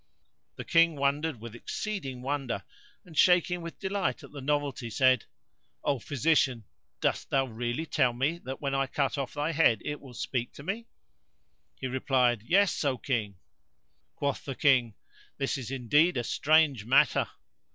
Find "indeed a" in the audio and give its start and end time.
15.69-16.23